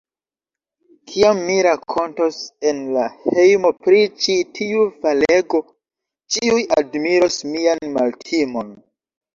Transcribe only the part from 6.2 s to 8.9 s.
ĉiuj admiros mian maltimon.